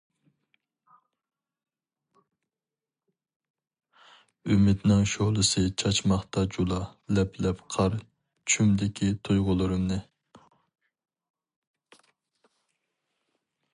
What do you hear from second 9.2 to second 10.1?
تۇيغۇلىرىمنى.